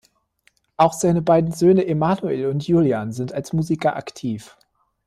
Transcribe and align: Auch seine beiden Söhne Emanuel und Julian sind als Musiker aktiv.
Auch 0.77 0.93
seine 0.93 1.21
beiden 1.21 1.51
Söhne 1.51 1.85
Emanuel 1.85 2.47
und 2.47 2.67
Julian 2.67 3.11
sind 3.11 3.33
als 3.33 3.53
Musiker 3.53 3.95
aktiv. 3.95 4.57